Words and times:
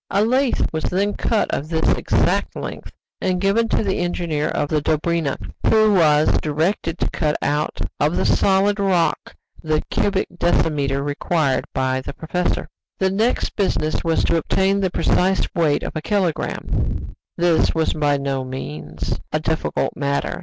A 0.09 0.25
lath 0.25 0.73
was 0.73 0.85
then 0.85 1.13
cut 1.13 1.53
of 1.53 1.69
this 1.69 1.87
exact 1.91 2.55
length 2.55 2.91
and 3.21 3.39
given 3.39 3.67
to 3.69 3.83
the 3.83 3.99
engineer 3.99 4.47
of 4.47 4.67
the 4.69 4.81
Dobryna, 4.81 5.37
who 5.69 5.93
was 5.93 6.39
directed 6.41 6.97
to 6.97 7.09
cut 7.11 7.37
out 7.43 7.79
of 7.99 8.15
the 8.17 8.25
solid 8.25 8.79
rock 8.79 9.35
the 9.61 9.81
cubic 9.91 10.27
decimeter 10.39 11.03
required 11.03 11.65
by 11.71 12.01
the 12.01 12.13
professor. 12.13 12.67
The 12.97 13.11
next 13.11 13.55
business 13.55 14.03
was 14.03 14.23
to 14.23 14.37
obtain 14.37 14.79
the 14.79 14.89
precise 14.89 15.47
weight 15.53 15.83
of 15.83 15.95
a 15.95 16.01
kilogramme. 16.01 17.13
This 17.37 17.75
was 17.75 17.93
by 17.93 18.17
no 18.17 18.43
means 18.43 19.19
a 19.31 19.39
difficult 19.39 19.95
matter. 19.95 20.39